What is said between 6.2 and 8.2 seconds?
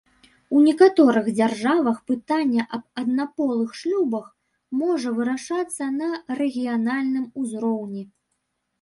рэгіянальным узроўні.